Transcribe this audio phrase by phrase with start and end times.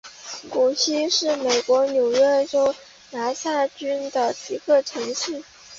[0.49, 2.73] 谷溪是美国纽约州
[3.11, 5.43] 拿骚郡的一个城市。